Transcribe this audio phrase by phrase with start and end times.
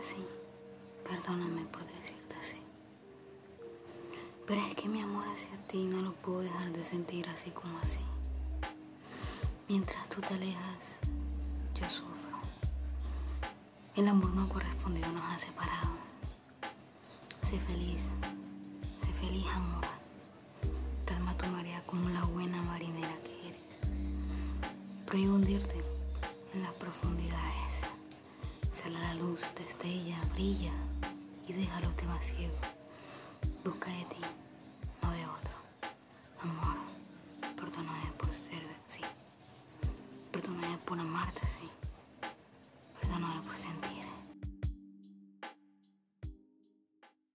[0.00, 0.24] así.
[1.04, 2.62] Perdóname por decirte así.
[4.46, 7.78] Pero es que mi amor hacia ti no lo puedo dejar de sentir así como
[7.78, 8.00] así.
[9.68, 10.78] Mientras tú te alejas,
[11.74, 12.38] yo sufro.
[13.94, 15.92] El amor no correspondido nos ha separado.
[17.42, 18.00] Sé feliz,
[19.04, 19.84] sé feliz amor.
[21.04, 25.06] Calma tu marea como la buena marinera que eres.
[25.06, 25.97] Prohíbo hundirte
[29.18, 30.72] luz desde ella brilla
[31.46, 32.68] y deja los demás ciegos.
[33.64, 34.20] Busca de ti,
[35.02, 35.52] no de otro.
[36.40, 36.76] Amor,
[37.56, 39.02] perdóname por ser así.
[40.30, 41.40] Perdóname por amarte